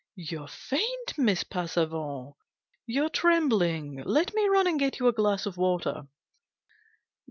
[0.15, 2.33] "You're faint, Miss Passavant!
[2.87, 4.01] You're trembling!
[4.03, 6.07] Let me run and get you a glass of water."